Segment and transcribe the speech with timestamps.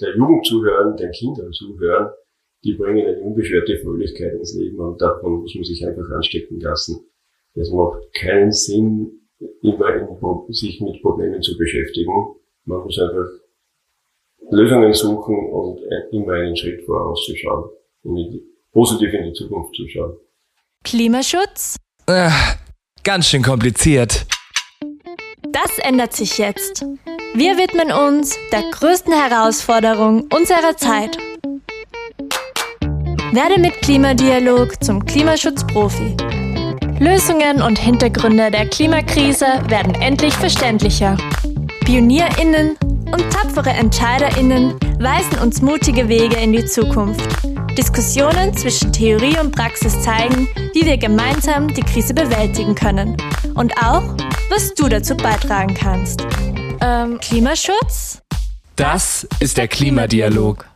[0.00, 2.10] der Jugend zuhören, den Kindern zuhören,
[2.64, 7.06] die bringen eine unbeschwerte Fröhlichkeit ins Leben und davon muss man sich einfach anstecken lassen.
[7.54, 9.28] Es macht keinen Sinn,
[9.62, 12.12] immer in, sich mit Problemen zu beschäftigen.
[12.64, 13.28] Man muss einfach
[14.50, 15.80] Lösungen suchen und
[16.12, 17.70] immer einen Schritt vorauszuschauen
[18.02, 18.40] und
[18.72, 20.16] positiv in die Zukunft zu schauen.
[20.84, 21.76] Klimaschutz?
[22.06, 22.30] Äh,
[23.04, 24.26] ganz schön kompliziert.
[25.50, 26.84] Das ändert sich jetzt.
[27.34, 31.18] Wir widmen uns der größten Herausforderung unserer Zeit.
[33.32, 36.16] Werde mit Klimadialog zum Klimaschutzprofi.
[36.98, 41.16] Lösungen und Hintergründe der Klimakrise werden endlich verständlicher.
[41.84, 42.76] PionierInnen
[43.12, 47.28] und tapfere EntscheiderInnen weisen uns mutige Wege in die Zukunft.
[47.76, 53.16] Diskussionen zwischen Theorie und Praxis zeigen, wie wir gemeinsam die Krise bewältigen können.
[53.54, 54.02] Und auch,
[54.50, 56.26] was du dazu beitragen kannst.
[56.80, 58.22] Ähm, Klimaschutz?
[58.76, 60.66] Das ist der Klimadialog.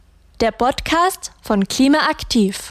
[0.40, 2.70] Der Podcast von Klimaaktiv.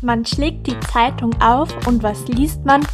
[0.00, 2.86] Man schlägt die Zeitung auf und was liest man?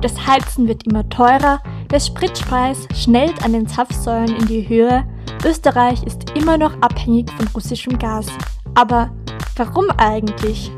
[0.00, 5.06] Das Heizen wird immer teurer, der Spritpreis schnellt an den Zapfsäulen in die Höhe,
[5.44, 8.26] Österreich ist immer noch abhängig von russischem Gas.
[8.74, 9.10] Aber
[9.56, 10.70] warum eigentlich?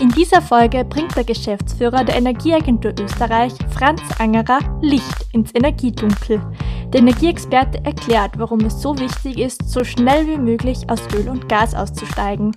[0.00, 6.40] In dieser Folge bringt der Geschäftsführer der Energieagentur Österreich, Franz Angerer, Licht ins Energiedunkel.
[6.86, 11.50] Der Energieexperte erklärt, warum es so wichtig ist, so schnell wie möglich aus Öl und
[11.50, 12.56] Gas auszusteigen.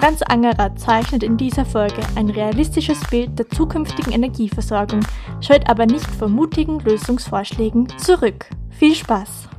[0.00, 5.00] Franz Angerer zeichnet in dieser Folge ein realistisches Bild der zukünftigen Energieversorgung,
[5.40, 8.50] scheut aber nicht vor mutigen Lösungsvorschlägen zurück.
[8.68, 9.51] Viel Spaß!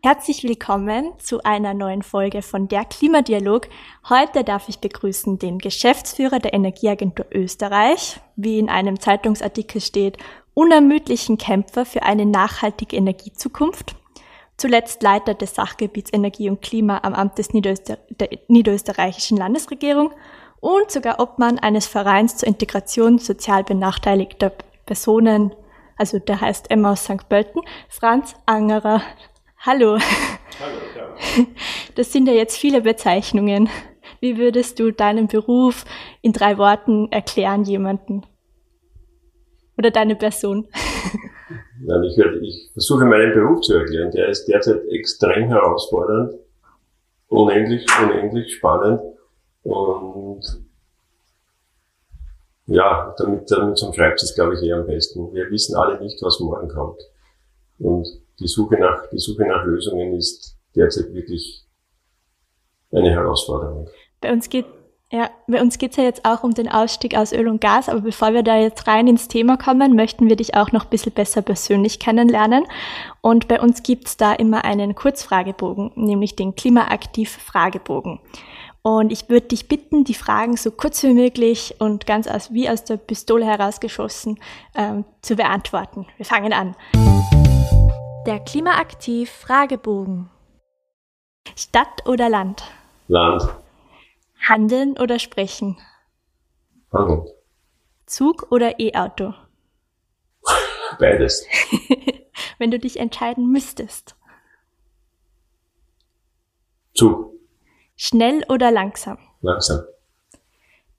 [0.00, 3.66] Herzlich willkommen zu einer neuen Folge von der Klimadialog.
[4.08, 10.16] Heute darf ich begrüßen den Geschäftsführer der Energieagentur Österreich, wie in einem Zeitungsartikel steht,
[10.54, 13.96] unermüdlichen Kämpfer für eine nachhaltige Energiezukunft.
[14.56, 20.12] Zuletzt Leiter des Sachgebiets Energie und Klima am Amt des Niederöster der niederösterreichischen Landesregierung
[20.60, 24.52] und sogar Obmann eines Vereins zur Integration sozial benachteiligter
[24.86, 25.52] Personen,
[25.96, 27.28] also der heißt Emma aus St.
[27.28, 29.02] Pölten, Franz Angerer.
[29.60, 29.98] Hallo.
[30.60, 31.44] Hallo, ja.
[31.96, 33.68] Das sind ja jetzt viele Bezeichnungen.
[34.20, 35.84] Wie würdest du deinen Beruf
[36.22, 38.24] in drei Worten erklären, jemanden?
[39.76, 40.68] Oder deine Person?
[41.80, 44.12] Nein, ich, werde, ich versuche meinen Beruf zu erklären.
[44.12, 46.34] Der ist derzeit extrem herausfordernd,
[47.26, 49.00] unendlich, unendlich spannend
[49.64, 50.40] und
[52.66, 55.32] ja, damit, damit umschreibt es, glaube ich, eher am besten.
[55.34, 57.00] Wir wissen alle nicht, was morgen kommt.
[57.78, 58.06] Und
[58.40, 61.66] die Suche nach, die Suche nach Lösungen ist derzeit wirklich
[62.92, 63.88] eine Herausforderung.
[64.20, 64.66] Bei uns geht
[65.10, 68.02] ja, bei uns geht's ja jetzt auch um den Ausstieg aus Öl und Gas, aber
[68.02, 71.12] bevor wir da jetzt rein ins Thema kommen, möchten wir dich auch noch ein bisschen
[71.12, 72.64] besser persönlich kennenlernen.
[73.22, 78.20] Und bei uns gibt's da immer einen Kurzfragebogen, nämlich den Klimaaktiv-Fragebogen.
[78.82, 82.68] Und ich würde dich bitten, die Fragen so kurz wie möglich und ganz aus, wie
[82.68, 84.38] aus der Pistole herausgeschossen
[84.74, 86.06] ähm, zu beantworten.
[86.18, 86.76] Wir fangen an.
[88.28, 90.28] Der Klimaaktiv-Fragebogen.
[91.56, 92.62] Stadt oder Land?
[93.06, 93.42] Land.
[94.46, 95.78] Handeln oder sprechen?
[96.92, 97.26] Handeln.
[98.04, 99.32] Zug oder E-Auto?
[100.98, 101.46] Beides.
[102.58, 104.14] Wenn du dich entscheiden müsstest.
[106.92, 107.32] Zug.
[107.96, 109.16] Schnell oder langsam?
[109.40, 109.84] Langsam.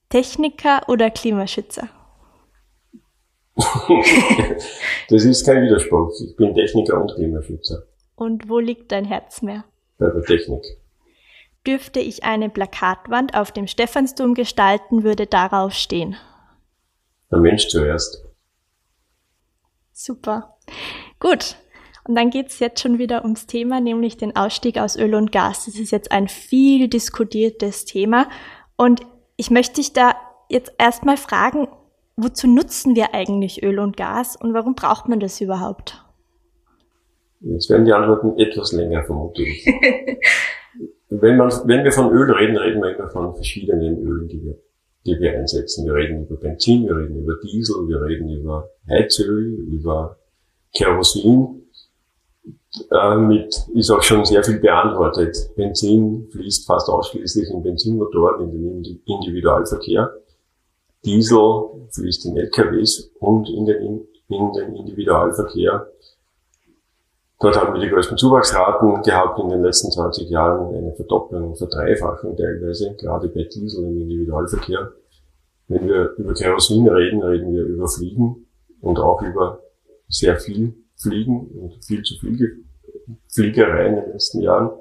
[0.09, 1.89] Techniker oder Klimaschützer?
[5.09, 6.13] das ist kein Widerspruch.
[6.23, 7.83] Ich bin Techniker und Klimaschützer.
[8.15, 9.63] Und wo liegt dein Herz mehr?
[9.97, 10.63] Bei der Technik.
[11.65, 16.15] Dürfte ich eine Plakatwand auf dem Stephansdom gestalten, würde darauf stehen.
[17.31, 18.25] Der Mensch zuerst.
[19.91, 20.57] Super.
[21.19, 21.57] Gut.
[22.07, 25.65] Und dann geht's jetzt schon wieder ums Thema, nämlich den Ausstieg aus Öl und Gas.
[25.65, 28.29] Das ist jetzt ein viel diskutiertes Thema.
[28.77, 29.01] Und
[29.35, 30.15] ich möchte dich da
[30.49, 31.67] jetzt erstmal fragen,
[32.23, 36.03] wozu nutzen wir eigentlich Öl und Gas und warum braucht man das überhaupt?
[37.41, 39.65] Jetzt werden die Antworten etwas länger, vermutlich.
[41.09, 44.55] wenn, man, wenn wir von Öl reden, reden wir immer von verschiedenen Ölen, die wir,
[45.05, 45.85] die wir einsetzen.
[45.85, 50.17] Wir reden über Benzin, wir reden über Diesel, wir reden über Heizöl, über
[50.75, 51.63] Kerosin.
[52.89, 55.37] Damit ist auch schon sehr viel beantwortet.
[55.55, 60.11] Benzin fließt fast ausschließlich in Benzinmotoren in den Individualverkehr.
[61.05, 65.87] Diesel fließt in LKWs und in den, in den Individualverkehr.
[67.39, 72.35] Dort haben wir die größten Zuwachsraten gehabt in den letzten 20 Jahren, eine Verdopplung, Verdreifachung
[72.35, 74.91] teilweise, gerade bei Diesel im Individualverkehr.
[75.69, 78.47] Wenn wir über Kerosin reden, reden wir über Fliegen
[78.81, 79.61] und auch über
[80.09, 82.65] sehr viel Fliegen und viel zu viel
[83.31, 84.71] Fliegerei in den letzten Jahren.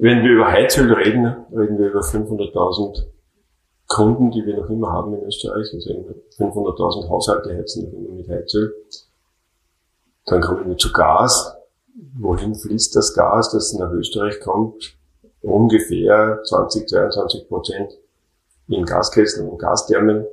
[0.00, 3.13] Wenn wir über Heizöl reden, reden wir über 500.000
[3.86, 5.72] Kunden, die wir noch immer haben in Österreich.
[5.72, 5.90] Also
[6.38, 8.74] 500.000 Haushalte heizen noch immer mit Heizöl.
[10.26, 11.54] Dann kommen wir zu Gas.
[12.18, 14.96] Wohin fließt das Gas, das nach Österreich kommt?
[15.42, 17.98] Ungefähr 20, 22 Prozent
[18.68, 20.26] in Gaskesseln und Gasthermen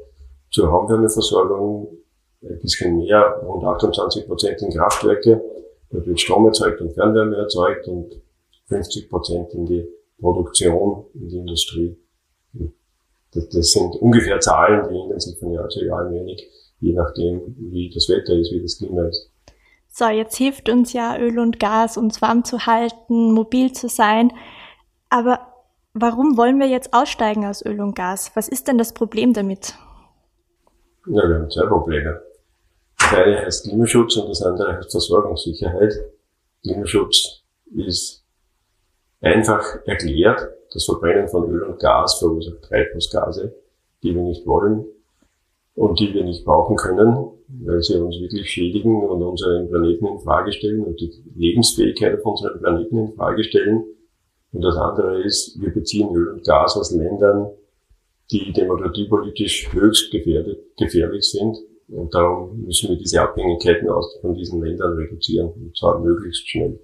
[0.50, 1.97] zur Raumwärmeversorgung,
[2.44, 5.42] ein bisschen mehr, rund 28 Prozent in Kraftwerke.
[5.89, 8.21] Da wird Strom erzeugt und Fernwärme erzeugt und
[8.68, 9.88] 50 Prozent in die
[10.19, 11.97] Produktion, in die Industrie.
[13.33, 16.50] Das, das sind ungefähr Zahlen, die ändern sich von Jahr zu Jahr ein wenig,
[16.80, 19.31] je nachdem, wie das Wetter ist, wie das Klima ist.
[19.88, 24.31] So, jetzt hilft uns ja Öl und Gas, uns warm zu halten, mobil zu sein.
[25.10, 25.39] Aber
[25.94, 28.31] warum wollen wir jetzt aussteigen aus Öl und Gas?
[28.36, 29.75] Was ist denn das Problem damit?
[31.07, 32.22] Ja, wir haben zwei Probleme.
[32.98, 35.94] Das eine heißt Klimaschutz und das andere heißt Versorgungssicherheit.
[36.63, 37.44] Klimaschutz
[37.75, 38.24] ist
[39.19, 43.56] einfach erklärt, das Verbrennen von Öl und Gas verursacht Treibhausgase,
[44.03, 44.85] die wir nicht wollen
[45.75, 47.27] und die wir nicht brauchen können,
[47.63, 52.25] weil sie uns wirklich schädigen und unseren Planeten in Frage stellen und die Lebensfähigkeit auf
[52.25, 53.83] unserem Planeten in Frage stellen.
[54.53, 57.51] Und das andere ist, wir beziehen Öl und Gas aus Ländern,
[58.31, 61.57] die demokratiepolitisch höchst gefährdet, gefährlich sind.
[61.89, 66.79] Und darum müssen wir diese Abhängigkeiten aus, von diesen Ländern reduzieren, und zwar möglichst schnell.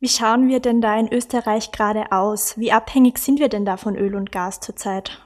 [0.00, 2.56] Wie schauen wir denn da in Österreich gerade aus?
[2.56, 5.20] Wie abhängig sind wir denn da von Öl und Gas zurzeit?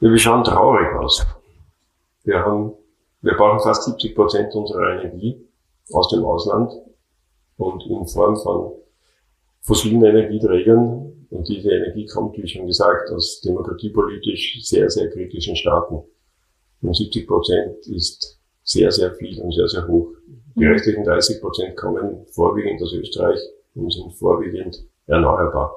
[0.00, 1.24] Wir schauen traurig aus.
[2.24, 2.72] Wir haben,
[3.20, 5.48] wir brauchen fast 70 Prozent unserer Energie
[5.92, 6.72] aus dem Ausland
[7.58, 8.72] und in Form von
[9.60, 11.28] fossilen Energieträgern.
[11.30, 16.02] Und diese Energie kommt, wie schon gesagt, aus demokratiepolitisch sehr, sehr kritischen Staaten.
[16.82, 18.41] Und 70 Prozent ist
[18.72, 20.08] sehr, sehr viel und sehr, sehr hoch.
[20.54, 20.72] Die mhm.
[20.72, 23.38] restlichen 30 Prozent kommen vorwiegend aus Österreich
[23.74, 25.74] und sind vorwiegend erneuerbar.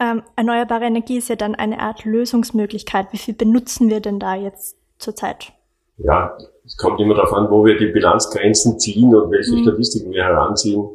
[0.00, 3.08] Ähm, erneuerbare Energie ist ja dann eine Art Lösungsmöglichkeit.
[3.12, 5.52] Wie viel benutzen wir denn da jetzt zurzeit?
[5.98, 9.62] Ja, es kommt immer darauf an, wo wir die Bilanzgrenzen ziehen und welche mhm.
[9.62, 10.88] Statistiken wir heranziehen.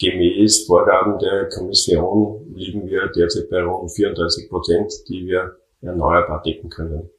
[0.00, 6.70] Gemäß Vorgaben der Kommission liegen wir derzeit bei rund 34 Prozent, die wir erneuerbar decken
[6.70, 7.10] können.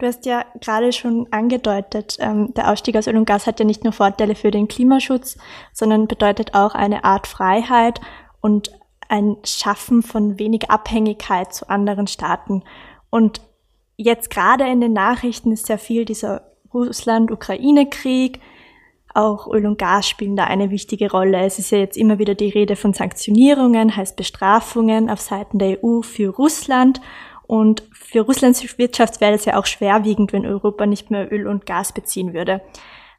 [0.00, 3.66] Du hast ja gerade schon angedeutet, ähm, der Ausstieg aus Öl und Gas hat ja
[3.66, 5.36] nicht nur Vorteile für den Klimaschutz,
[5.74, 8.00] sondern bedeutet auch eine Art Freiheit
[8.40, 8.72] und
[9.10, 12.62] ein Schaffen von wenig Abhängigkeit zu anderen Staaten.
[13.10, 13.42] Und
[13.98, 18.40] jetzt gerade in den Nachrichten ist ja viel dieser Russland-Ukraine-Krieg.
[19.12, 21.44] Auch Öl und Gas spielen da eine wichtige Rolle.
[21.44, 25.84] Es ist ja jetzt immer wieder die Rede von Sanktionierungen, heißt Bestrafungen auf Seiten der
[25.84, 27.02] EU für Russland.
[27.50, 31.66] Und für Russlands Wirtschaft wäre es ja auch schwerwiegend, wenn Europa nicht mehr Öl und
[31.66, 32.60] Gas beziehen würde.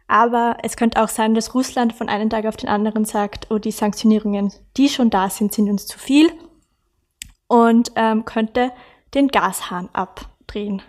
[0.08, 3.58] Aber es könnte auch sein, dass Russland von einem Tag auf den anderen sagt, oh,
[3.58, 6.32] die Sanktionierungen, die schon da sind, sind uns zu viel
[7.48, 8.72] und ähm, könnte
[9.14, 10.82] den Gashahn abdrehen.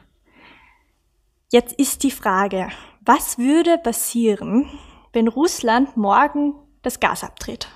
[1.50, 2.68] Jetzt ist die Frage,
[3.00, 4.70] was würde passieren,
[5.12, 7.66] wenn Russland morgen das Gas abdreht?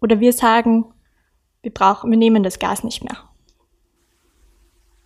[0.00, 0.94] Oder wir sagen,
[1.62, 3.27] wir brauchen, wir nehmen das Gas nicht mehr.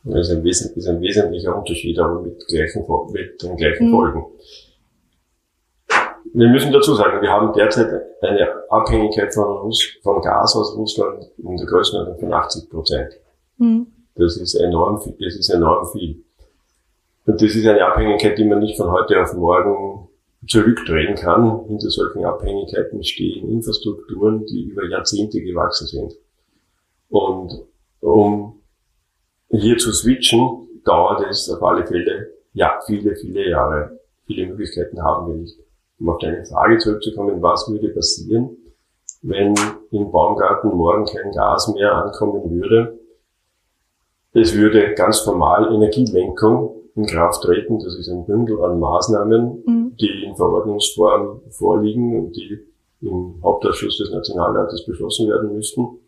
[0.04, 3.92] Das ist ein, Wesen, ist ein wesentlicher Unterschied, aber mit, gleichen, mit den gleichen mhm.
[3.92, 4.24] Folgen.
[6.34, 7.88] Wir müssen dazu sagen, wir haben derzeit
[8.20, 13.12] eine Abhängigkeit von, Russ, von Gas aus Russland in der Größenordnung von 80 Prozent.
[13.58, 13.86] Mhm.
[14.16, 16.22] Das ist enorm, das ist enorm viel.
[17.26, 20.08] Und das ist eine Abhängigkeit, die man nicht von heute auf morgen
[20.48, 21.64] zurückdrehen kann.
[21.68, 26.16] Hinter solchen Abhängigkeiten stehen Infrastrukturen, die über Jahrzehnte gewachsen sind.
[27.10, 27.62] Und
[28.00, 28.61] um
[29.52, 34.00] hier zu switchen, dauert es auf alle Fälle ja viele, viele Jahre.
[34.26, 35.58] Viele Möglichkeiten haben wir nicht.
[35.98, 38.56] Um auf deine Frage zurückzukommen, was würde passieren,
[39.22, 39.54] wenn
[39.90, 42.98] im Baumgarten morgen kein Gas mehr ankommen würde?
[44.32, 47.78] Es würde ganz formal Energielenkung in Kraft treten.
[47.78, 49.96] Das ist ein Bündel an Maßnahmen, mhm.
[50.00, 52.58] die in Verordnungsform vorliegen und die
[53.02, 55.98] im Hauptausschuss des Nationalrates beschlossen werden müssten.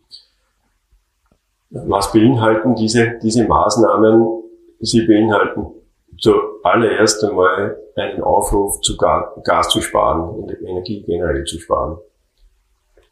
[1.69, 4.43] Was beinhalten diese, diese Maßnahmen?
[4.79, 5.67] Sie beinhalten
[6.17, 11.97] zuallererst einmal einen Aufruf, zu Gas zu sparen und Energie generell zu sparen.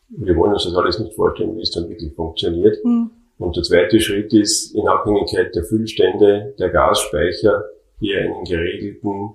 [0.10, 2.78] Wir wollen uns das alles nicht vorstellen, wie es dann wirklich funktioniert.
[2.84, 3.10] Mhm.
[3.40, 7.64] Und der zweite Schritt ist, in Abhängigkeit der Füllstände der Gasspeicher
[8.00, 9.34] hier einen geregelten,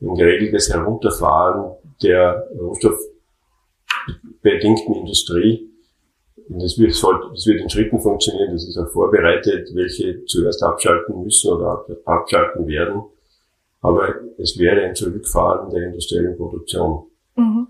[0.00, 1.72] ein geregeltes Herunterfahren
[2.02, 5.67] der rohstoffbedingten Industrie
[6.48, 11.52] das wird, das wird in Schritten funktionieren, das ist auch vorbereitet, welche zuerst abschalten müssen
[11.52, 13.02] oder abschalten werden.
[13.80, 17.04] Aber es wäre ein Zurückfahren der industriellen Produktion.
[17.36, 17.68] Mhm.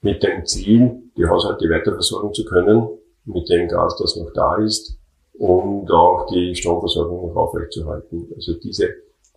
[0.00, 2.88] Mit dem Ziel, die Haushalte weiter versorgen zu können,
[3.24, 4.98] mit dem Gas, das noch da ist,
[5.34, 8.28] und auch die Stromversorgung noch aufrechtzuerhalten.
[8.34, 8.88] Also diese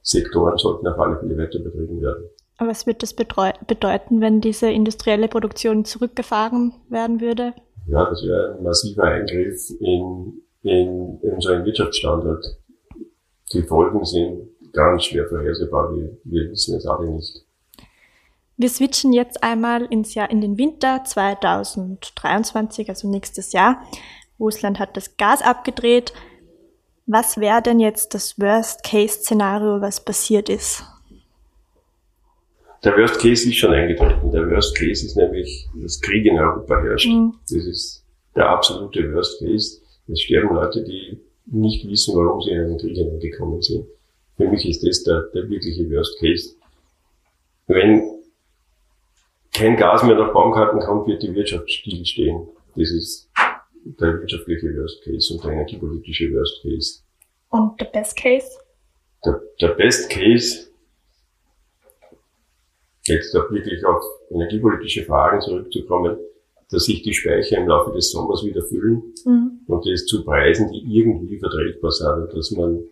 [0.02, 2.30] Sektoren sollten auf alle Fälle weiter betrieben werden.
[2.58, 7.54] Aber was wird das bedeuten, wenn diese industrielle Produktion zurückgefahren werden würde?
[7.88, 12.46] Ja, das wäre ein massiver Eingriff in, in, in so einen Wirtschaftsstandort.
[13.54, 15.96] Die Folgen sind ganz schwer vorhersehbar.
[15.96, 17.46] Wir, wir wissen es alle nicht.
[18.58, 23.84] Wir switchen jetzt einmal ins Jahr, in den Winter 2023, also nächstes Jahr.
[24.40, 26.14] Russland hat das Gas abgedreht.
[27.06, 30.84] Was wäre denn jetzt das Worst-Case-Szenario, was passiert ist?
[32.86, 34.32] Der Worst Case ist schon eingetreten.
[34.32, 37.10] Der Worst Case ist nämlich, dass Krieg in Europa herrscht.
[37.10, 37.34] Mhm.
[37.42, 39.82] Das ist der absolute Worst Case.
[40.08, 43.88] Es sterben Leute, die nicht wissen, warum sie in einen Krieg hineingekommen sind.
[44.38, 46.56] Für mich ist das der, der wirkliche Worst Case.
[47.66, 48.04] Wenn
[49.52, 52.48] kein Gas mehr nach Baumkarten kommt, wird die Wirtschaft stillstehen.
[52.76, 53.32] Das ist
[53.84, 57.00] der wirtschaftliche Worst Case und der energiepolitische Worst Case.
[57.50, 58.48] Und der Best Case?
[59.26, 60.68] Der, der Best Case
[63.08, 66.18] jetzt auch wirklich auf energiepolitische Fragen zurückzukommen,
[66.72, 69.60] dass sich die Speicher im Laufe des Sommers wieder füllen mhm.
[69.68, 72.84] und das zu Preisen, die irgendwie vertretbar sind dass man,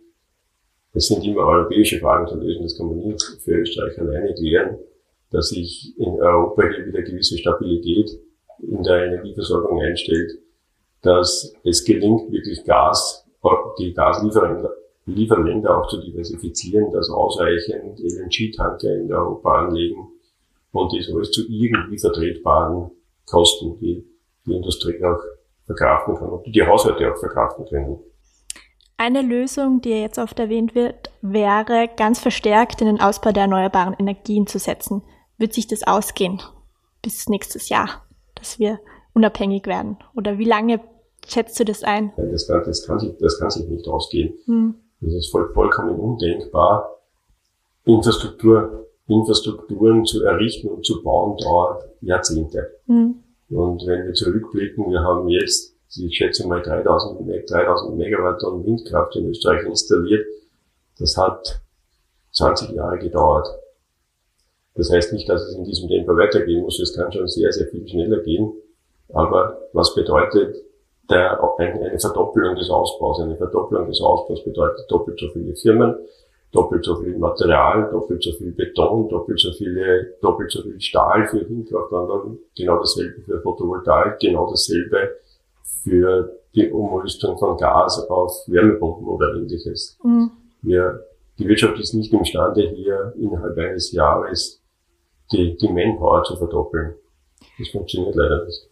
[0.93, 4.77] das sind immer europäische Fragen zu lösen, das kann man nicht für Österreich alleine klären,
[5.31, 8.11] dass sich in Europa hier wieder gewisse Stabilität
[8.59, 10.31] in der Energieversorgung einstellt,
[11.01, 13.25] dass es gelingt, wirklich Gas,
[13.79, 14.69] die Gaslieferanten
[15.05, 20.07] Lieferländer auch zu diversifizieren, dass ausreichend LNG-Tanker in Europa anlegen
[20.71, 22.91] und das alles zu irgendwie vertretbaren
[23.25, 24.05] Kosten, die
[24.45, 25.21] die Industrie auch
[25.65, 27.99] verkraften kann und die die Haushalte auch verkraften können.
[28.97, 33.95] Eine Lösung, die jetzt oft erwähnt wird, wäre ganz verstärkt in den Ausbau der erneuerbaren
[33.99, 35.01] Energien zu setzen.
[35.37, 36.41] Wird sich das ausgehen
[37.01, 38.05] bis nächstes Jahr,
[38.35, 38.79] dass wir
[39.13, 39.97] unabhängig werden?
[40.15, 40.79] Oder wie lange
[41.27, 42.13] schätzt du das ein?
[42.15, 44.35] Das kann, das kann, sich, das kann sich nicht ausgehen.
[44.45, 44.75] Hm.
[45.03, 46.99] Das ist voll, vollkommen undenkbar.
[47.85, 52.79] Infrastruktur, Infrastrukturen zu errichten und zu bauen dauert Jahrzehnte.
[52.87, 53.15] Mhm.
[53.49, 59.15] Und wenn wir zurückblicken, wir haben jetzt, ich schätze mal 3000, 3000 Megawatt an Windkraft
[59.17, 60.25] in Österreich installiert.
[60.97, 61.61] Das hat
[62.31, 63.47] 20 Jahre gedauert.
[64.75, 66.79] Das heißt nicht, dass es in diesem Tempo weitergehen muss.
[66.79, 68.53] Es kann schon sehr, sehr viel schneller gehen.
[69.09, 70.55] Aber was bedeutet
[71.09, 73.19] der, eine Verdoppelung des Ausbaus.
[73.21, 75.95] Eine Verdoppelung des Ausbaus bedeutet doppelt so viele Firmen,
[76.51, 81.27] doppelt so viel Material, doppelt so viel Beton, doppelt so viele, doppelt so viel Stahl
[81.27, 85.17] für Windkraftanlagen, genau dasselbe für Photovoltaik, genau dasselbe
[85.83, 89.97] für die Umrüstung von Gas auf Wärmepumpen oder ähnliches.
[90.03, 90.31] Mhm.
[90.61, 91.03] Wir,
[91.37, 94.61] die Wirtschaft ist nicht imstande, hier innerhalb eines Jahres
[95.31, 96.95] die, die Manpower zu verdoppeln.
[97.57, 98.69] Das funktioniert leider nicht.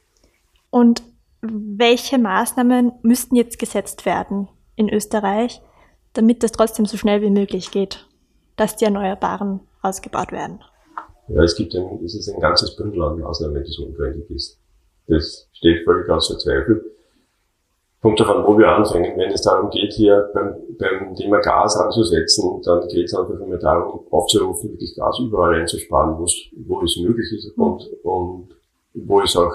[0.70, 1.02] Und
[1.42, 5.62] welche Maßnahmen müssten jetzt gesetzt werden in Österreich,
[6.14, 8.08] damit das trotzdem so schnell wie möglich geht,
[8.58, 10.60] dass die Erneuerbaren ausgebaut werden?
[11.28, 14.60] Ja, es gibt ein, es ist ein ganzes Bündel an Maßnahmen, das notwendig ist.
[15.08, 16.84] Das steht völlig außer Zweifel.
[18.02, 19.16] Kommt davon, wo wir anfangen.
[19.16, 23.58] Wenn es darum geht, hier beim, beim Thema Gas anzusetzen, dann geht es einfach immer
[23.58, 28.50] darum, aufzurufen, wirklich Gas überall einzusparen, wo es möglich ist und, und
[28.94, 29.54] wo es auch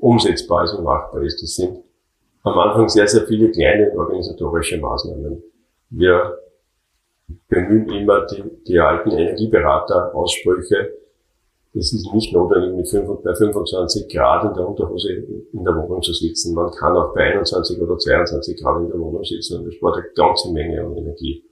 [0.00, 1.42] umsetzbar ist und machbar ist.
[1.42, 1.78] Das sind
[2.42, 5.42] am Anfang sehr, sehr viele kleine organisatorische Maßnahmen.
[5.90, 6.38] Wir
[7.48, 10.94] bemühen immer die, die alten Energieberater-Aussprüche.
[11.72, 16.02] Es ist nicht notwendig, mit 5, bei 25 Grad in der Unterhose in der Wohnung
[16.02, 16.54] zu sitzen.
[16.54, 19.98] Man kann auch bei 21 oder 22 Grad in der Wohnung sitzen und das spart
[19.98, 21.44] eine ganze Menge an Energie.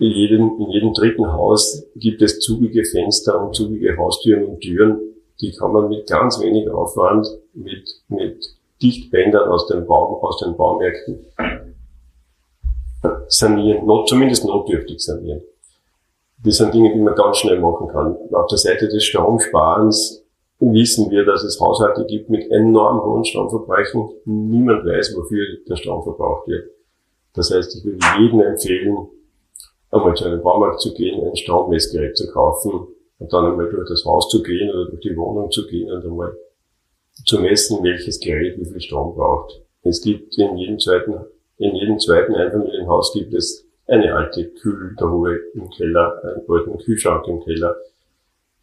[0.00, 5.00] In jedem, in jedem dritten Haus gibt es zugige Fenster und zugige Haustüren und Türen,
[5.40, 8.44] die kann man mit ganz wenig Aufwand, mit, mit
[8.82, 11.26] Dichtbändern aus den Baum, aus den Baumärkten
[13.28, 15.42] sanieren, not, zumindest notdürftig sanieren.
[16.44, 18.16] Das sind Dinge, die man ganz schnell machen kann.
[18.32, 20.24] Auf der Seite des Stromsparens
[20.60, 24.08] wissen wir, dass es Haushalte gibt mit enorm hohen Stromverbräuchen.
[24.24, 26.70] Niemand weiß, wofür der Strom verbraucht wird.
[27.34, 29.08] Das heißt, ich würde jedem empfehlen,
[29.90, 32.88] einmal zu einem Baumarkt zu gehen, ein Strommessgerät zu kaufen,
[33.18, 36.04] und dann einmal durch das Haus zu gehen oder durch die Wohnung zu gehen und
[36.04, 36.36] einmal
[37.24, 39.60] zu messen, welches Gerät wie viel Strom braucht.
[39.82, 41.14] Es gibt in jedem zweiten,
[41.58, 47.40] in jedem zweiten Einfamilienhaus gibt es eine alte Kühltruhe im Keller, einen alten Kühlschrank im
[47.40, 47.76] Keller,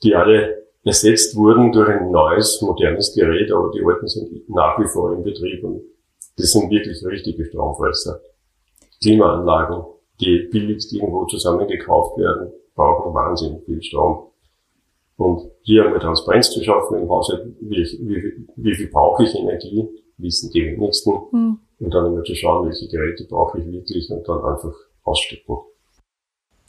[0.04, 4.88] die alle ersetzt wurden durch ein neues, modernes Gerät, aber die alten sind nach wie
[4.88, 5.82] vor in Betrieb und
[6.38, 8.22] das sind wirklich richtige Stromfresser.
[9.02, 9.84] Klimaanlagen,
[10.20, 14.28] die billigst irgendwo zusammengekauft werden, brauchen wahnsinnig viel Strom.
[15.18, 19.88] Und hier einmal Transparenz zu schaffen im Haushalt, wie, wie, wie viel brauche ich Energie,
[20.18, 21.12] wissen die wenigsten.
[21.32, 21.60] Mhm.
[21.80, 25.58] Und dann einmal zu schauen, welche Geräte brauche ich wirklich und dann einfach ausstecken.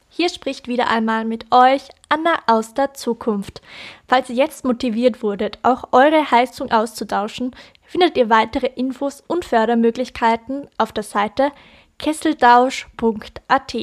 [0.08, 3.60] Hier spricht wieder einmal mit euch Anna aus der Zukunft.
[4.08, 10.68] Falls ihr jetzt motiviert wurdet, auch eure Heizung auszutauschen, findet ihr weitere Infos und Fördermöglichkeiten
[10.78, 11.50] auf der Seite
[11.98, 13.76] kesseltausch.at.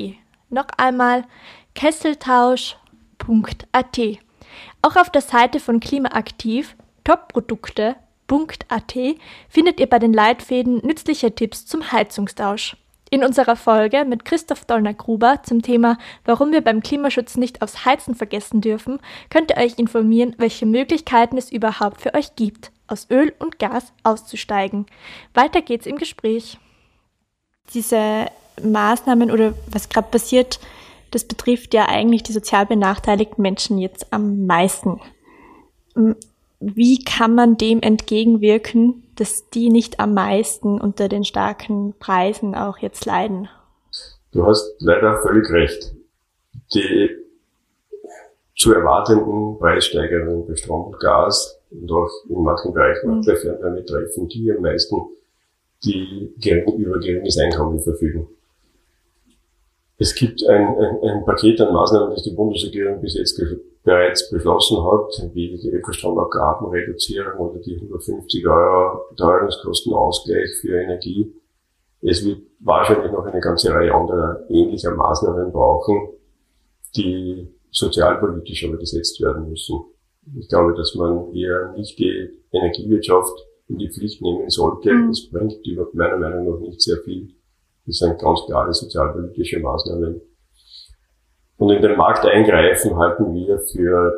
[0.49, 1.25] Noch einmal
[1.75, 3.99] kesseltausch.at.
[4.81, 8.93] Auch auf der Seite von Klimaaktiv topprodukte.at
[9.49, 12.77] findet ihr bei den Leitfäden nützliche Tipps zum Heizungstausch.
[13.13, 18.15] In unserer Folge mit Christoph Dollner-Gruber zum Thema Warum wir beim Klimaschutz nicht aufs Heizen
[18.15, 23.31] vergessen dürfen, könnt ihr euch informieren, welche Möglichkeiten es überhaupt für euch gibt, aus Öl
[23.37, 24.87] und Gas auszusteigen.
[25.35, 26.57] Weiter geht's im Gespräch.
[27.75, 28.25] Diese
[28.63, 30.59] Maßnahmen oder was gerade passiert,
[31.13, 34.99] das betrifft ja eigentlich die sozial benachteiligten Menschen jetzt am meisten.
[36.59, 42.79] Wie kann man dem entgegenwirken, dass die nicht am meisten unter den starken Preisen auch
[42.79, 43.47] jetzt leiden.
[44.31, 45.93] Du hast leider völlig recht.
[46.73, 47.09] Die
[48.55, 53.25] zu erwartenden Preissteigerungen bei Strom und Gas und auch in manchen Bereichen mhm.
[53.25, 54.95] bei Fernwärme treffen die am meisten,
[55.83, 58.27] die gering, über geringes Einkommen verfügen.
[60.03, 63.41] Es gibt ein, ein, ein Paket an Maßnahmen, das die Bundesregierung bis jetzt
[63.85, 71.33] bereits beschlossen hat, wie die Ökostromabgabenreduzierung oder die 150 Euro Teuerungskostenausgleich für Energie.
[72.01, 76.09] Es wird wahrscheinlich noch eine ganze Reihe anderer ähnlicher Maßnahmen brauchen,
[76.97, 79.85] die sozialpolitisch aber gesetzt werden müssen.
[80.37, 84.91] Ich glaube, dass man hier nicht die Energiewirtschaft in die Pflicht nehmen sollte.
[84.91, 85.07] Mhm.
[85.07, 87.29] Das bringt meiner Meinung nach nicht sehr viel.
[87.85, 90.21] Das sind ganz klare sozialpolitische Maßnahmen.
[91.57, 94.13] Und in den Markt eingreifen halten wir für,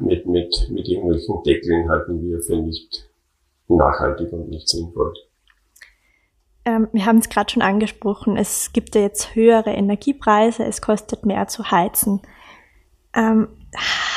[0.00, 3.08] mit, mit, mit irgendwelchen Deckeln halten wir für nicht
[3.68, 5.12] nachhaltig und nicht sinnvoll.
[6.64, 11.24] Ähm, wir haben es gerade schon angesprochen, es gibt ja jetzt höhere Energiepreise, es kostet
[11.24, 12.22] mehr zu heizen.
[13.14, 13.48] Ähm,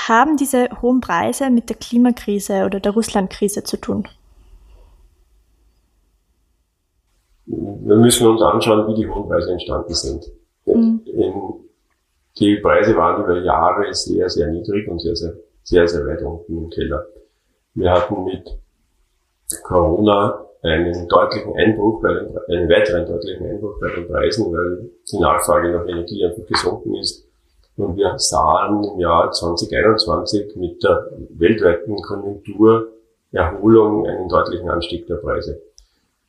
[0.07, 4.07] haben diese hohen Preise mit der Klimakrise oder der Russlandkrise zu tun?
[7.99, 10.31] Wir müssen uns anschauen, wie die hohen Preise entstanden sind.
[10.65, 11.01] Mhm.
[12.39, 15.33] Die Preise waren über Jahre sehr, sehr niedrig und sehr, sehr,
[15.63, 17.05] sehr, sehr weit unten im Keller.
[17.73, 18.57] Wir hatten mit
[19.63, 25.19] Corona einen deutlichen Einbruch bei den, einen weiteren deutlichen Einbruch bei den Preisen, weil die
[25.19, 27.27] Nachfrage nach Energie einfach gesunken ist.
[27.75, 35.62] Und wir sahen im Jahr 2021 mit der weltweiten Konjunkturerholung einen deutlichen Anstieg der Preise.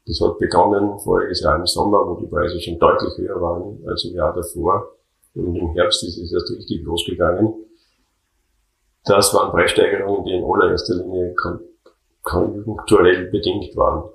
[0.07, 4.05] Das hat begonnen voriges Jahr im Sommer, wo die Preise schon deutlich höher waren als
[4.05, 4.97] im Jahr davor.
[5.35, 7.55] Und im Herbst ist es erst richtig losgegangen.
[9.05, 11.35] Das waren Preissteigerungen, die in allererster Linie
[12.23, 14.11] konjunkturell bedingt waren.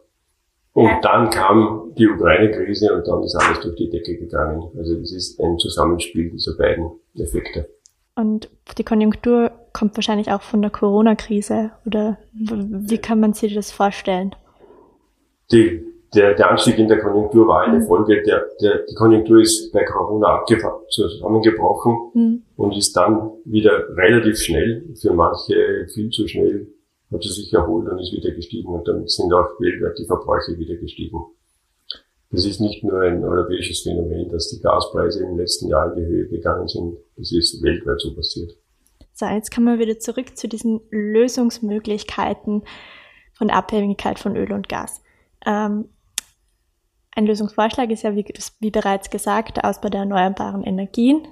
[0.73, 4.69] Und dann kam die Ukraine-Krise und dann ist alles durch die Decke gegangen.
[4.77, 7.69] Also das ist ein Zusammenspiel dieser beiden Effekte.
[8.15, 13.71] Und die Konjunktur kommt wahrscheinlich auch von der Corona-Krise oder wie kann man sich das
[13.71, 14.35] vorstellen?
[15.51, 17.87] Die der, der Anstieg in der Konjunktur war eine mhm.
[17.87, 20.43] Folge der, der die Konjunktur ist bei Corona
[20.89, 22.43] zusammengebrochen mhm.
[22.55, 26.67] und ist dann wieder relativ schnell, für manche viel zu schnell,
[27.11, 30.57] hat sie sich erholt und ist wieder gestiegen und damit sind auch weltweit die Verbräuche
[30.57, 31.19] wieder gestiegen.
[32.31, 36.05] Das ist nicht nur ein europäisches Phänomen, dass die Gaspreise im letzten Jahr in die
[36.05, 36.97] Höhe gegangen sind.
[37.17, 38.57] Das ist weltweit so passiert.
[39.13, 42.63] So, jetzt kommen wir wieder zurück zu diesen Lösungsmöglichkeiten
[43.33, 45.01] von Abhängigkeit von Öl und Gas.
[45.45, 45.89] Ähm,
[47.11, 48.25] ein Lösungsvorschlag ist ja, wie,
[48.59, 51.27] wie bereits gesagt, der Ausbau der erneuerbaren Energien.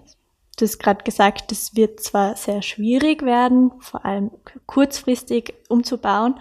[0.58, 4.32] Du hast gerade gesagt, das wird zwar sehr schwierig werden, vor allem
[4.66, 6.36] kurzfristig umzubauen,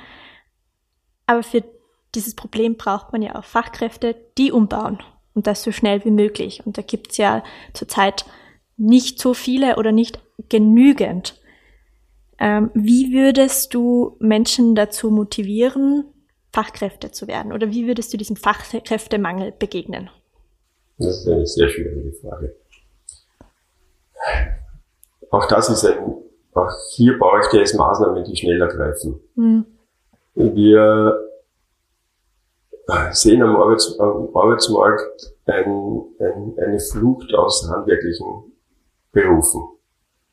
[1.26, 1.64] aber für
[2.14, 4.98] dieses Problem braucht man ja auch Fachkräfte, die umbauen
[5.34, 6.64] und das so schnell wie möglich.
[6.66, 8.26] Und da gibt's ja zurzeit
[8.76, 11.40] nicht so viele oder nicht genügend.
[12.38, 16.04] Ähm, wie würdest du Menschen dazu motivieren,
[16.52, 17.52] Fachkräfte zu werden?
[17.52, 20.10] Oder wie würdest du diesem Fachkräftemangel begegnen?
[20.98, 22.54] Das ist eine sehr schwierige Frage.
[25.30, 25.98] Auch das ist ein,
[26.52, 29.18] auch hier bräuchte es Maßnahmen, die schneller greifen.
[29.34, 29.64] Mhm.
[30.34, 31.18] Wir
[33.12, 38.52] sehen am, Arbeits am Arbeitsmarkt ein, ein, eine Flucht aus handwerklichen
[39.12, 39.62] Berufen.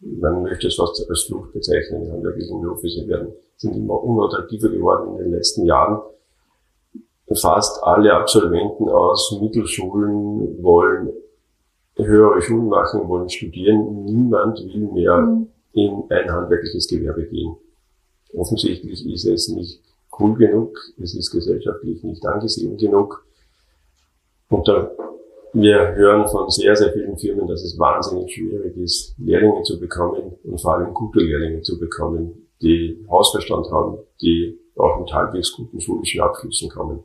[0.02, 2.04] Man möchte es fast als Flucht bezeichnen.
[2.04, 6.02] Die handwerklichen Berufe sie werden sind immer unattraktiver geworden in den letzten Jahren.
[7.36, 11.12] Fast alle Absolventen aus Mittelschulen wollen
[11.98, 14.06] höhere Schulen machen, wollen studieren.
[14.06, 15.48] Niemand will mehr mhm.
[15.74, 17.58] in ein handwerkliches Gewerbe gehen.
[18.34, 19.82] Offensichtlich ist es nicht
[20.18, 23.26] cool genug, es ist gesellschaftlich nicht angesehen genug.
[24.50, 24.92] Und da,
[25.54, 30.36] wir hören von sehr, sehr vielen Firmen, dass es wahnsinnig schwierig ist, Lehrlinge zu bekommen
[30.44, 35.80] und vor allem gute Lehrlinge zu bekommen, die Hausverstand haben, die auch mit halbwegs guten
[35.80, 37.04] schulischen Abschlüssen kommen.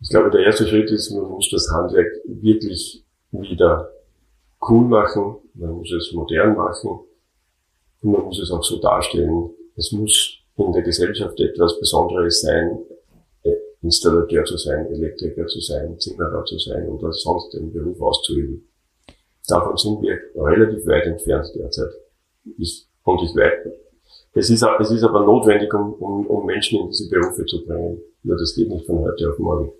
[0.00, 3.90] Ich glaube, der erste Schritt ist, man muss das Handwerk wirklich wieder
[4.68, 7.00] cool machen, man muss es modern machen
[8.02, 9.50] und man muss es auch so darstellen.
[9.76, 12.78] Es muss in der Gesellschaft etwas Besonderes sein,
[13.42, 18.68] äh, Installateur zu sein, Elektriker zu sein, Zimmerer zu sein oder sonst den Beruf auszuüben.
[19.48, 21.90] Davon sind wir relativ weit entfernt derzeit.
[23.04, 23.34] und ich
[24.34, 28.00] es ist, es ist aber notwendig, um, um, um Menschen in diese Berufe zu bringen.
[28.22, 29.72] Nur das geht nicht von heute auf morgen.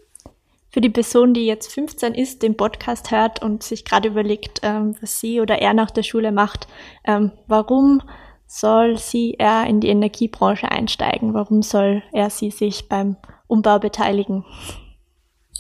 [0.69, 4.95] Für die Person, die jetzt 15 ist, den Podcast hört und sich gerade überlegt, ähm,
[5.01, 6.67] was sie oder er nach der Schule macht,
[7.05, 8.03] ähm, warum
[8.47, 11.35] soll sie er in die Energiebranche einsteigen?
[11.35, 13.17] Warum soll er sie sich beim
[13.49, 14.45] Umbau beteiligen?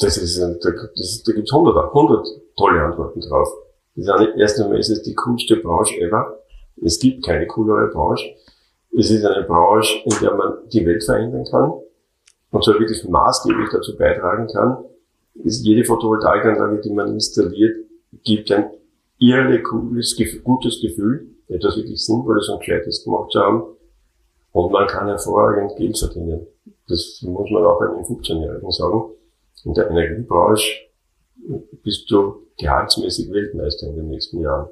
[0.00, 2.26] Das ist, da, das, da gibt es hundert, hundert
[2.57, 3.48] tolle Antworten drauf.
[3.94, 6.38] Das eine, erst einmal ist es die coolste Branche ever.
[6.83, 8.35] Es gibt keine coolere Branche.
[8.96, 11.72] Es ist eine Branche, in der man die Welt verändern kann
[12.50, 14.85] und zwar wirklich maßgeblich dazu beitragen kann.
[15.42, 17.87] Ist jede Photovoltaikanlage, die man installiert,
[18.22, 18.70] gibt ein
[19.18, 23.62] irre cooles, gutes Gefühl etwas wirklich Sinnvolles und Gescheites gemacht zu haben.
[24.52, 26.46] Und man kann hervorragend Geld verdienen.
[26.88, 29.05] Das muss man auch einem 15-Jährigen sagen.
[29.64, 30.88] In der Energiebranche
[31.83, 34.68] bist du gehaltsmäßig Weltmeister in den nächsten Jahren.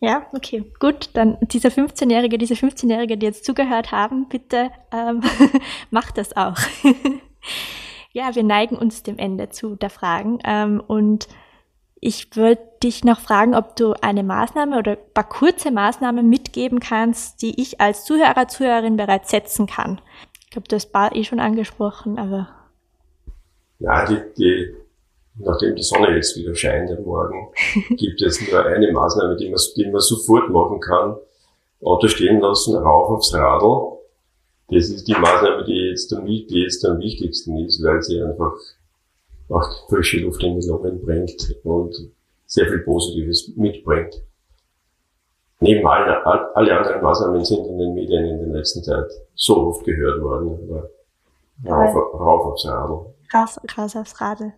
[0.00, 1.10] Ja, okay, gut.
[1.14, 5.22] Dann dieser 15-Jährige, diese 15-Jährige, die jetzt zugehört haben, bitte ähm,
[5.90, 6.56] macht das auch.
[8.12, 10.38] ja, wir neigen uns dem Ende zu der Fragen.
[10.44, 11.28] Ähm, und
[12.00, 16.78] ich würde dich noch fragen, ob du eine Maßnahme oder ein paar kurze Maßnahmen mitgeben
[16.78, 20.00] kannst, die ich als Zuhörer, Zuhörerin bereits setzen kann.
[20.44, 22.48] Ich glaube, du hast paar eh schon angesprochen, aber.
[23.80, 24.74] Ja, die, die,
[25.38, 27.48] nachdem die Sonne jetzt wieder scheint am Morgen,
[27.96, 31.16] gibt es nur eine Maßnahme, die man, die man sofort machen kann.
[31.82, 33.98] Auto stehen lassen, rauf aufs Radl.
[34.70, 38.52] Das ist die Maßnahme, die jetzt am, die jetzt am wichtigsten ist, weil sie einfach
[39.48, 41.96] auch frische Luft in die Lungen bringt und
[42.46, 44.22] sehr viel Positives mitbringt.
[45.60, 46.08] Neben allen,
[46.54, 50.58] alle anderen Maßnahmen sind in den Medien in der letzten Zeit so oft gehört worden,
[50.68, 50.90] aber
[51.68, 53.06] rauf, rauf aufs Radl.
[53.34, 54.52] Raus, raus aufs Radl.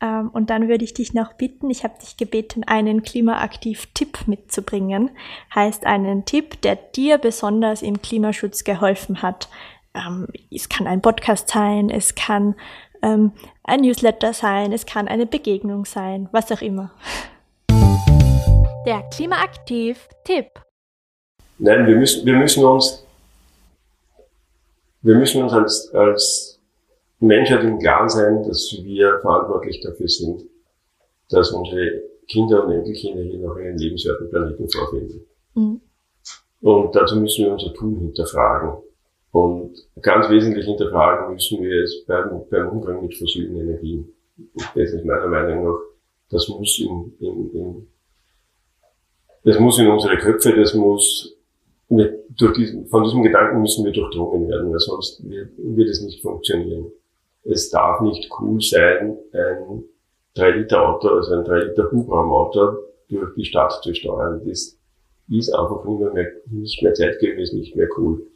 [0.00, 5.10] Ähm, und dann würde ich dich noch bitten, ich habe dich gebeten, einen Klimaaktiv-Tipp mitzubringen.
[5.54, 9.48] Heißt einen Tipp, der dir besonders im Klimaschutz geholfen hat.
[9.94, 12.54] Ähm, es kann ein Podcast sein, es kann
[13.02, 13.32] ähm,
[13.64, 16.92] ein Newsletter sein, es kann eine Begegnung sein, was auch immer.
[18.86, 20.46] Der Klimaaktiv-Tipp.
[21.58, 23.04] Nein, wir müssen, wir müssen uns,
[25.02, 26.49] wir müssen uns als, als
[27.20, 30.42] Menschheit im Klaren sein, dass wir verantwortlich dafür sind,
[31.28, 35.26] dass unsere Kinder und Enkelkinder hier noch einen lebenswerten Planeten vorfinden.
[35.54, 35.80] Mhm.
[36.60, 38.82] Und dazu müssen wir unser Tun hinterfragen.
[39.32, 44.12] Und ganz wesentlich hinterfragen müssen wir es beim, beim Umgang mit fossilen Energien.
[44.74, 45.80] Das ist meiner Meinung nach,
[46.30, 47.88] das muss in, in, in
[49.42, 51.34] das muss in unsere Köpfe, das muss
[51.88, 56.02] mit, durch diesen, von diesem Gedanken müssen wir durchdrungen werden, weil sonst wird, wird es
[56.02, 56.92] nicht funktionieren.
[57.44, 59.84] Es darf nicht cool sein, ein
[60.36, 62.76] 3-Liter-Auto, also ein 3-Liter-Hubraumauto
[63.08, 64.42] durch die Stadt zu steuern.
[64.46, 64.76] Das
[65.28, 68.26] ist einfach nicht mehr, nicht mehr zeitgemäß, nicht mehr cool.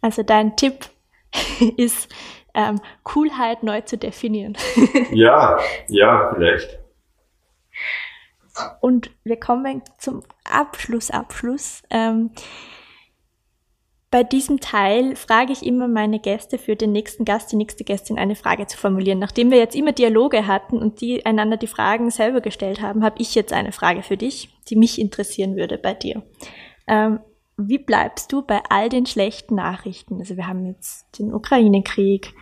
[0.00, 0.86] Also dein Tipp
[1.76, 2.08] ist,
[2.54, 4.56] ähm, Coolheit neu zu definieren.
[5.12, 6.78] ja, ja, vielleicht.
[8.80, 11.82] Und wir kommen zum Abschluss, Abschluss.
[11.90, 12.30] Ähm,
[14.10, 18.18] bei diesem Teil frage ich immer meine Gäste für den nächsten Gast, die nächste Gästin
[18.18, 19.18] eine Frage zu formulieren.
[19.18, 23.20] Nachdem wir jetzt immer Dialoge hatten und die einander die Fragen selber gestellt haben, habe
[23.20, 26.22] ich jetzt eine Frage für dich, die mich interessieren würde bei dir.
[26.86, 27.20] Ähm,
[27.58, 30.20] wie bleibst du bei all den schlechten Nachrichten?
[30.20, 32.32] Also wir haben jetzt den Ukraine-Krieg,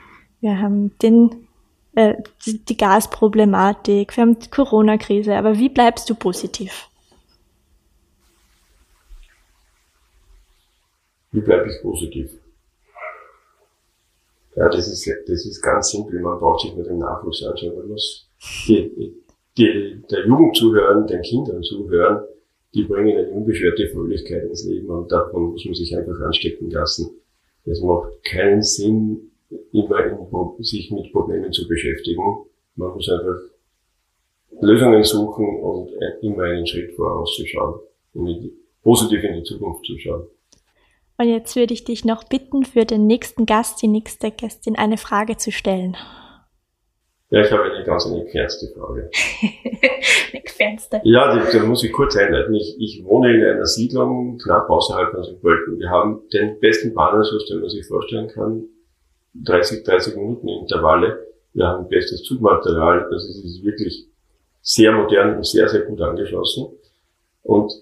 [0.40, 1.48] wir haben den,
[1.96, 6.88] äh, die, die Gasproblematik, wir haben die Corona-Krise, aber wie bleibst du positiv?
[11.32, 12.30] Wie bleibe ich positiv?
[14.54, 16.20] Ja, das ist, das ist ganz simpel.
[16.20, 17.76] Man braucht sich nur den Nachwuchs anschauen.
[17.76, 18.30] Man muss
[18.66, 19.22] die,
[19.56, 22.24] die, der Jugend zuhören, den Kindern zuhören
[22.76, 27.08] die bringen eine unbeschwerte Fröhlichkeit ins Leben und davon muss man sich einfach anstecken lassen.
[27.64, 29.30] Es macht keinen Sinn,
[29.72, 32.22] immer in, sich mit Problemen zu beschäftigen.
[32.74, 33.38] Man muss einfach
[34.60, 37.80] Lösungen suchen und immer einen Schritt vorauszuschauen
[38.12, 38.50] und
[38.82, 40.26] positiv in die Zukunft zu schauen.
[41.18, 44.98] Und jetzt würde ich dich noch bitten, für den nächsten Gast, die nächste Gästin eine
[44.98, 45.96] Frage zu stellen.
[47.30, 49.10] Ja, ich habe eine ganz eine fernste Frage.
[50.32, 51.00] eine fernste?
[51.02, 52.54] Ja, die, muss ich kurz einleiten.
[52.54, 55.40] Ich, ich wohne in einer Siedlung knapp außerhalb von St.
[55.40, 55.78] Pölten.
[55.78, 58.68] Wir haben den besten Bahnanschluss, den man sich vorstellen kann.
[59.34, 61.26] 30, 30 Minuten Intervalle.
[61.52, 63.04] Wir haben bestes Zugmaterial.
[63.10, 64.06] Also es ist wirklich
[64.62, 66.68] sehr modern und sehr, sehr gut angeschlossen.
[67.42, 67.72] Und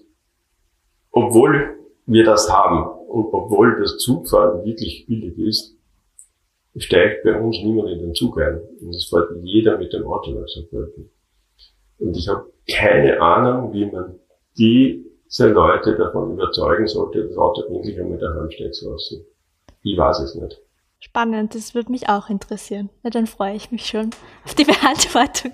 [1.11, 1.75] obwohl
[2.07, 5.77] wir das haben und obwohl das Zugfahren wirklich billig ist,
[6.75, 8.59] steigt bei uns niemand in den Zug ein.
[8.81, 10.69] Und es fährt jeder mit dem Auto nach St.
[10.69, 11.09] Pölten.
[11.97, 14.19] Und ich habe keine Ahnung, wie man
[14.57, 19.25] diese Leute davon überzeugen sollte, das Auto endlich einmal daheim stehen zu lassen.
[19.83, 20.61] Ich weiß es nicht.
[21.03, 22.89] Spannend, das würde mich auch interessieren.
[23.03, 24.09] Na, dann freue ich mich schon
[24.43, 25.51] auf die Beantwortung.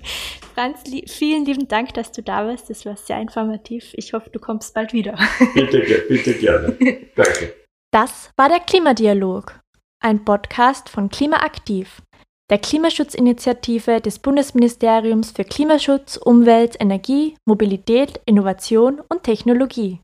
[0.54, 2.70] Franz, li vielen lieben Dank, dass du da warst.
[2.70, 3.92] Das war sehr informativ.
[3.94, 5.18] Ich hoffe, du kommst bald wieder.
[5.54, 6.76] Bitte, bitte gerne.
[7.16, 7.54] Danke.
[7.92, 9.60] Das war der Klimadialog,
[10.02, 12.00] ein Podcast von Klimaaktiv,
[12.50, 20.00] der Klimaschutzinitiative des Bundesministeriums für Klimaschutz, Umwelt, Energie, Mobilität, Innovation und Technologie.